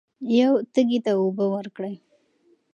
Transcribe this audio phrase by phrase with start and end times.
[0.37, 1.95] یو تږي ته اوبه ورکړئ.